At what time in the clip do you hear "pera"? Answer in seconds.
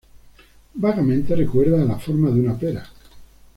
2.57-2.89